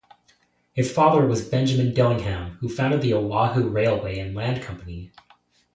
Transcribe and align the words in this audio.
His 0.73 0.91
father 0.91 1.27
was 1.27 1.47
Benjamin 1.47 1.93
Dillingham 1.93 2.57
who 2.59 2.67
founded 2.69 3.03
the 3.03 3.13
Oahu 3.13 3.67
Railway 3.69 4.17
and 4.17 4.33
Land 4.33 4.63
Company. 4.63 5.11